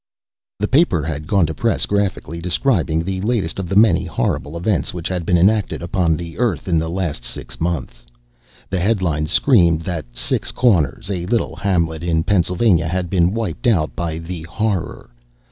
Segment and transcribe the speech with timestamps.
[0.57, 4.95] The paper had gone to press, graphically describing the latest of the many horrible events
[4.95, 8.07] which had been enacted upon the Earth in the last six months.
[8.71, 13.95] The headlines screamed that Six Corners, a little hamlet in Pennsylvania, had been wiped out
[13.95, 15.11] by the Horror.